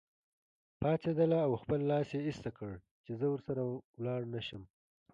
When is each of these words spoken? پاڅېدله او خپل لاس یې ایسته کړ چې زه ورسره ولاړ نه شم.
پاڅېدله 0.79 1.39
او 1.45 1.51
خپل 1.61 1.79
لاس 1.89 2.09
یې 2.15 2.21
ایسته 2.27 2.49
کړ 2.57 2.71
چې 3.05 3.11
زه 3.19 3.25
ورسره 3.29 3.61
ولاړ 3.99 4.21
نه 4.33 4.41
شم. 4.47 4.63